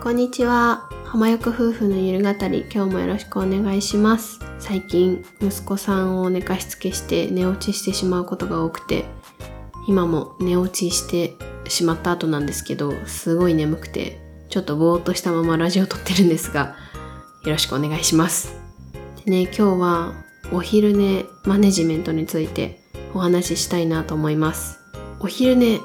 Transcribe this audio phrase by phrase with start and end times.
[0.00, 0.88] こんにちは。
[1.06, 4.38] 浜横夫婦のゆる語り、今日もよろしくお願いします。
[4.60, 9.06] 最近、息子さんを寝かしつけして寝落ちしてしまうことが多くて、
[9.88, 11.34] 今も寝落ちして
[11.68, 16.76] しまった後なんですけど、すごい眠くて、ちょっとぼーっとしたままラジオ撮ってるんですが、
[17.44, 18.54] よろしくお願いします。
[19.24, 20.12] でね、今日は
[20.52, 22.80] お昼寝マネジメントについて
[23.14, 24.78] お話ししたいなと思います。
[25.18, 25.80] お昼寝、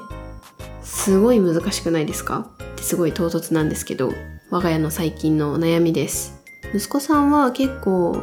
[0.82, 2.48] すごい難しくないですか？
[2.84, 4.12] すごい唐突なんですけど、
[4.50, 6.38] 我が家の最近の悩みです。
[6.74, 8.22] 息子さんは結構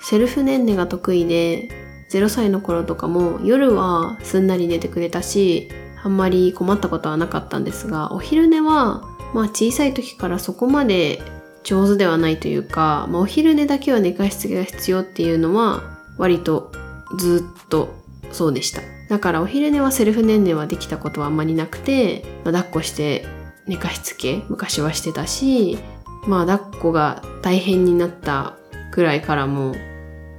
[0.00, 1.68] セルフ年齢が得意で、
[2.12, 5.68] 0歳の頃とかも夜はすんなり寝てくれたし、
[6.04, 9.02] あんまり困ったことはなかったんですが、お昼寝は、
[9.34, 11.20] まあ小さい時からそこまで
[11.64, 15.82] 上手ではないというか、まあ、お昼寝だけは寝かしつけが必要っていうのは
[16.16, 16.70] 割と
[17.18, 17.92] ずっと
[18.30, 18.82] そうでした。
[19.08, 23.26] だからお昼寝はセルフ年齢はできたことはあんまりなくて、まあ、抱っこして
[23.66, 25.78] 寝かしつけ昔はしてたし、
[26.26, 28.56] まあ抱っこが大変になった
[28.90, 29.74] くらいからも、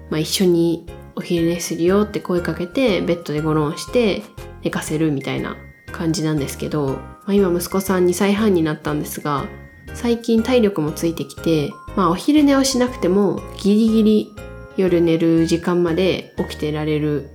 [0.10, 4.24] まあ一緒にお昼寝するよって声かけてベッドでゴロンして
[4.64, 5.56] 寝かせるみたいな
[5.92, 9.46] 感じなんですけど、まあ、今息子さん2歳半になったんですが、
[9.94, 14.36] 最近体力もついてきて、まあお昼寝をしなくてもギリギリ
[14.78, 17.30] 夜寝る時間まで起きてられる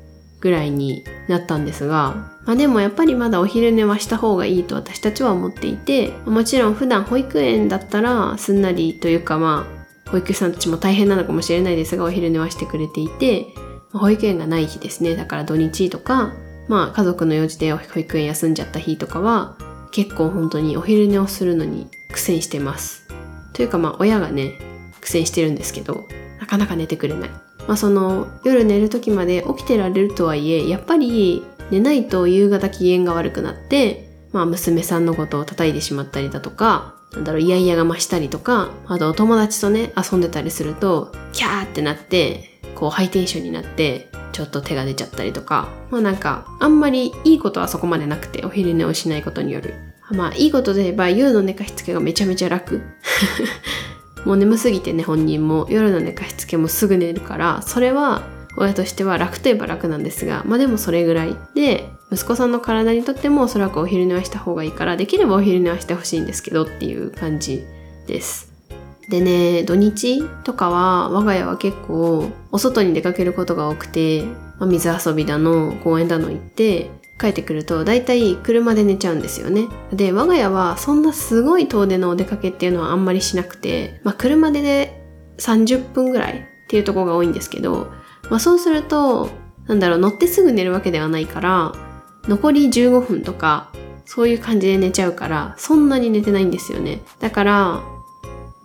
[0.46, 9.66] ぐらいになったんですが、まあでもやっぱりまだお昼寝はした方がいいと私たちは思っていて、もちろん普段保育園だったらすんなりというかま
[10.06, 13.46] あ、保育士さんたちも大変なのかもしれないですが、お昼寝はしてくれていて、
[13.92, 15.16] 保育園がない日ですね。
[15.16, 16.32] だから土日とか、
[16.68, 19.56] まあ家族の用事で保育園休んじゃった日とかは、
[19.90, 23.08] 結構本当にお昼寝をするのに苦戦してます。
[23.54, 24.52] というかまあ親がね、
[25.00, 26.06] 苦戦してるんですけど、
[26.38, 27.45] なかなか寝てくれない。
[27.66, 49.74] まあその夜寝る時まで起きてられるとはいえ、やっぱり寝ないと夕方機嫌が悪くなって、まあ娘さんのことを叩いてしまったりだとか、なんだろう、イヤイヤが増したりとか、あとお友達とね、遊んでたりすると、キャーってなって、こうハイテンションになって、ちょっと手が出ちゃったりとか、まあなんか、あんまりいいことはそこまでなくて、お昼寝をしないことによる。
[50.10, 52.82] まあいいことで言えば、夜の寝かしつけがめちゃめちゃ楽。
[54.24, 58.22] もう眠すぎてね、本人も夜の寝かしつけもすぐ寝るから、それは
[58.56, 67.64] 親としては楽といえば楽なんですが、まあでもそれぐらいで、息子さんの体にとってもおそらくお昼寝はした方がいいから、できればお昼寝はしてほしいんですけどっていう感じ
[68.06, 68.52] です。
[69.08, 74.24] でね、土日とかは我が家は結構お外に出かけることが多くて、
[74.58, 79.68] まあ、水遊びだの、公園だの行って、帰ってくると大体車で寝ちゃうんですよね。
[79.92, 85.02] で、我が家はそんなすごい遠出のお出かけっていうのはあんまりしなくて、まあ車でね、
[85.38, 87.90] 30分ぐらいっていうとこが多いんですけど、
[88.30, 89.30] まあそうすると、
[89.66, 91.72] なんだろう、乗ってすぐ寝るわけではないから、
[92.28, 93.72] 残り15分とか、
[94.04, 97.00] そういう感じで寝ちゃうから、そんなに寝てないんですよね。
[97.20, 97.82] だから、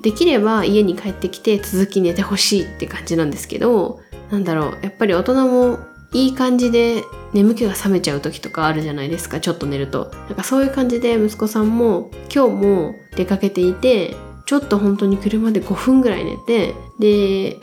[0.01, 3.99] できれば家に帰ってきて続き寝てほしいって感じなんですけど、
[4.31, 5.79] なんだろう、やっぱり大人も
[6.13, 10.11] いい感じで眠気が覚めちゃう時とかあるじゃないですか、ちょっと寝ると。
[10.27, 17.57] なんかそういう感じで息子さんも今日も出かけていて、ちょっと本当に車で5分ぐらい寝て、で、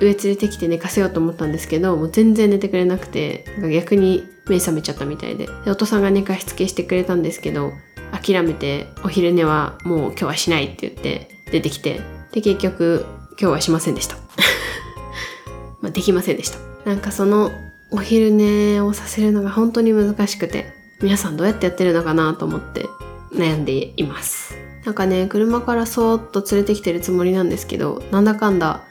[0.00, 5.46] 上連れてきて寝かせようと思ったんですけど、もう全然寝てくれなくて、なんか逆に目覚めちゃったみたいで。
[5.64, 7.72] で、お父さんが寝かしつけしてくれたんですけど、
[8.10, 12.00] 諦めてお昼寝はもう今日はしないって言って出てきて、
[12.32, 13.04] で、結局
[13.38, 14.16] 今日はしませんでした。
[15.82, 16.58] まあ、できませんでした。
[16.86, 17.52] なんかその
[17.92, 20.72] お昼寝をさせるのが本当に難しくて、
[21.02, 22.86] 皆さんどうやってやってるのかなと思って
[23.34, 24.56] 悩んでいます。
[24.84, 28.82] なんかね、車からそーっと連れてきてるつもりなんですけど、なんだかんだ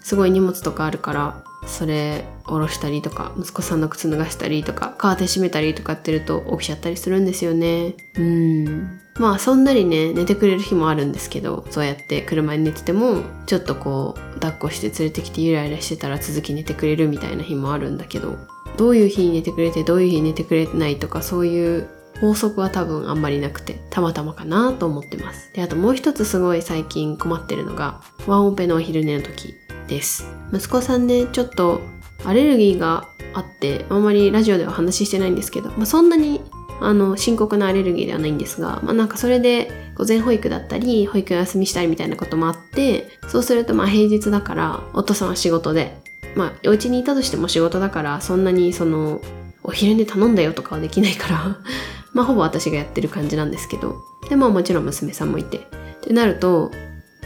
[0.00, 7.94] すごい荷物とかあるから、それ下ろしたりとか、息子さんの靴脱がしたりとか、カーテン閉めたりとかってると起きちゃったりするんですよね。
[8.16, 9.00] うん。
[9.18, 18.36] まあそんなにね、寝てくれる日もあるんですけど、そうやって車に寝てても、ちょっとこう、抱っこして連れてきてゆらゆらしてたら続き寝てくれるみたいな日もあるんだけど、
[18.76, 21.88] どういう日に寝てくれて、どういう日に寝てくれてないとか、そういう
[22.20, 25.52] 法則は多分あんまりなくて、たまたまかなと思ってます。
[25.54, 29.54] で、あともう一つすごい最近困ってるのが、ワンオペのお昼寝の時
[29.86, 30.26] です。
[30.52, 31.80] 息子さんね、ちょっと
[32.24, 36.40] アレルギーがあって、あんまりラジオでは話してないんですけど、まあ、そんなに
[36.80, 45.96] あの深刻なアレルギーではないんですが、まあ、なんかそれで午前保育だったり、保育休みしたりみたいなこともあって、そうするとまあ平日だから、お父さんは仕事で、
[46.34, 49.20] まあ、お家にいたとしても仕事だから、そんなにその、
[49.62, 51.58] お昼寝頼んだよとかはできないから、
[52.12, 53.96] まあほぼ私がやってる感じなんですけど、
[54.28, 55.60] でまあもちろん娘さんもいて、っ
[56.02, 56.70] てなると、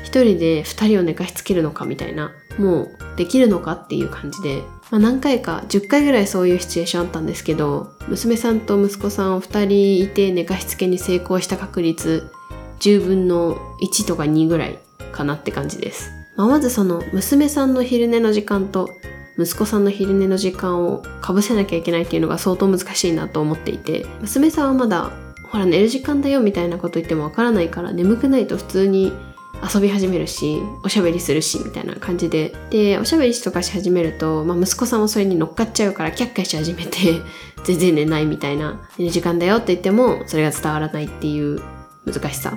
[0.03, 12.31] 一人で二人を寝かしつけるのかみたいな、もうできるのかっていう感じで、まあ、何回か10回ぐらいそういうシチュエーションあったんですけど娘さんと息子さんを2人いて寝かしつけに成功した確率
[12.81, 14.79] 10分の1とか2ぐらい
[15.13, 16.11] かなって感じです。
[16.37, 18.89] まあ、まずその娘さんの昼寝の時間と
[19.39, 25.13] 息子さんの昼寝の時間をかぶせなきゃいけないっていうのが相当難しいなと思っていて娘さんはまだ
[25.51, 29.13] ほら寝る時間だよみたいなこと言ってもわからないから眠くないと普通に
[29.63, 32.55] 遊び始めるしおしゃべりするしみたいな感じで。
[32.71, 37.21] でおしゃべりとかし始めると、まあ、息子さんもそれに乗っかっちゃうからキャッキャし始めて
[37.65, 41.61] 全然寝ないみたいな寝る時間だよって言ってもそれが伝わらないっていう
[42.07, 42.57] 難しさ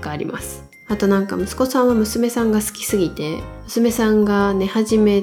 [0.00, 0.64] があります。
[0.88, 5.22] あとなんか息子さんは娘さんが好きすぎて娘さんが寝始め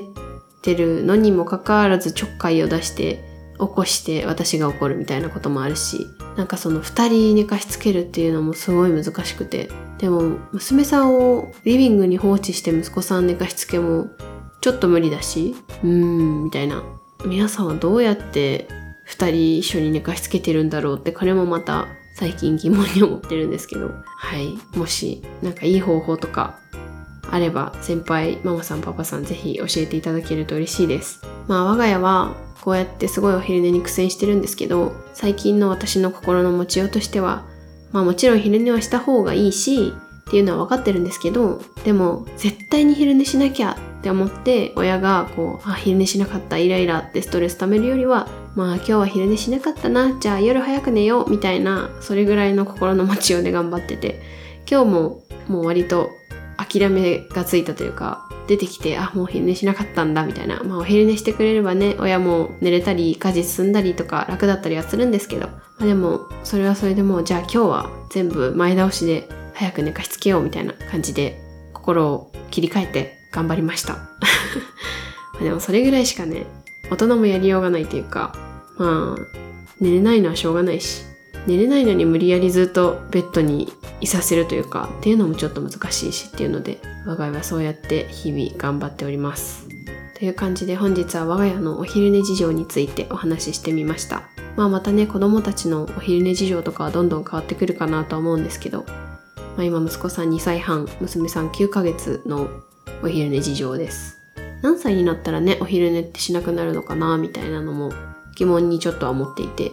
[0.61, 3.26] てるのにもかかわらずちょっかいを出して
[3.59, 14.07] 起こして私が怒るみたいなこともあるしなんかその2人寝かしつけるっていうのもすごい難しくてでも娘さんをリビングに放置して息子さん寝かしつけも
[14.61, 16.83] ちょっと無理だしうーんみたいな
[17.25, 18.67] 皆さんはどうやって
[19.09, 21.87] 2人一緒に寝かしつけてるんだろうって彼もまた
[22.17, 23.91] 最近疑問に思ってるんですけど。
[24.17, 24.57] はい。
[24.75, 26.59] もしなんかいい方法とか
[27.29, 31.21] あれば先輩ママさんパパさんぜひ教えていただけると嬉しいです。
[31.47, 32.35] まあ我が家は
[32.67, 37.45] こうやってすごいお昼寝に苦戦してるんですけど最近の私の心の持ちようとしては
[37.93, 39.93] まあもちろん昼寝はした方がいいし
[40.27, 54.19] っていうのは分かってるんですけどでも絶対に昼寝しなきゃって思って親がこうあ昼寝しなかったイライラってストレス溜めるよりはまあ今日は昼寝しなかったなじゃあ夜早く寝ようみたいなそれぐらいの心の持ちようで頑張ってて
[54.69, 56.09] 今日ももう割と
[56.67, 60.61] 諦めがついたというか出てきてあもう昼寝しなかったんだみたいな。
[60.63, 71.41] まあお昼寝してくれればね親も寝れたり家事進んだりとか楽だったりはするんですけど、まあ、でもそれはそれでもじゃあ今日は全部前倒しで早く寝かしつけようみたいな感じで
[71.73, 73.97] 心を切り替えて頑張りました。
[75.35, 76.45] までもそれぐらいしかね
[76.89, 78.33] 大人もやりようがないというか
[78.77, 79.37] まあ
[79.81, 81.03] 寝れないのはしょうがないし。
[81.47, 83.71] 寝れないのに無理やりずっとベッドに
[84.01, 89.67] いさせるというかっていうのもちょっと難しいしっていうので我が家はそうやって日々頑張っております。
[90.17, 94.23] という感じで本日は我が家のお昼寝事情についてお話ししてみました。
[94.57, 98.83] まあまたね子供たちのお昼寝事情とかはどんどん変わってくるかなとは思うんですけど、
[99.55, 102.49] まあ、今息子さん2歳半娘さん9ヶ月の
[103.03, 104.17] お昼寝事情です。
[104.61, 107.91] 何歳になったらねお昼寝ってしなくなるのかなみたいなのも
[108.35, 109.71] 疑問にちょっとは思っていて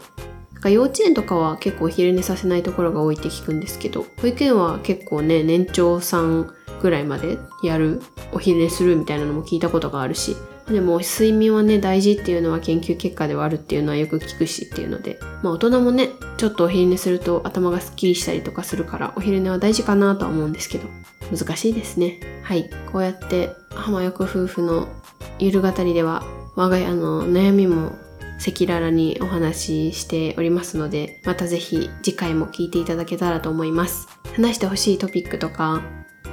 [0.65, 6.51] か幼稚園とかは結構昼寝させないところが多いって聞くんですけど保育園は結構ね年長さん
[6.81, 8.01] ぐらいまでやる
[8.33, 16.09] お昼寝するみたいなのも聞いたことがあるしでも睡眠はね大事っていうのは研究結果ではあるっていうのはよく聞くしっていうのでまあ大人もね
[16.39, 20.89] ちょっとお昼寝すると頭がすっきりしたりとかするからお昼寝は大事かなとは思うんですけど
[21.31, 22.21] 難しいですね。
[22.43, 22.69] はい。
[22.93, 24.89] こうやって浜横夫婦の
[25.39, 26.23] ゆる語りでは
[26.55, 27.93] 我が家の悩みも
[28.39, 34.09] 赤裸々にお話ししておりますので、またぜひ次回も聞いていただけたらと思います。
[34.37, 35.83] 話してほしいトピックとか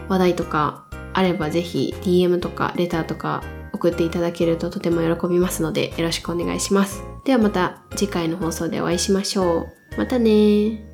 [0.09, 3.43] 話題とかあればぜひ DM とかレターとか
[3.73, 7.03] 送っていただけるととても喜びますのでよろしくお願いします。
[7.25, 9.67] ではまた次回の放送でお会いしましょう。
[9.97, 10.90] またね